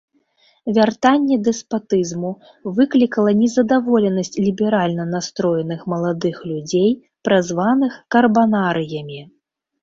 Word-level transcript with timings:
Вяртанне 0.75 1.35
дэспатызму 1.47 2.31
выклікала 2.77 3.33
незадаволенасць 3.41 4.33
ліберальна 4.45 5.05
настроеных 5.13 5.85
маладых 5.95 6.41
людзей, 6.53 6.89
празваных 7.31 8.01
карбанарыямі. 8.17 9.21